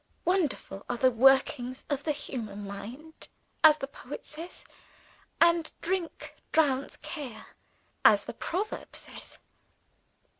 [0.25, 3.27] Wonderful are the workings of the human mind,
[3.63, 4.65] as the poet says;
[5.39, 7.45] and drink drowns care,
[8.03, 9.37] as the proverb says.